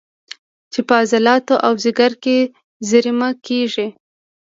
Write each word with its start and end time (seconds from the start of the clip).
چې 0.71 0.79
په 0.87 0.93
عضلاتو 1.01 1.55
او 1.65 1.73
ځیګر 1.83 2.11
کې 2.23 2.37
زېرمه 2.89 3.29
کېږي 3.45 3.87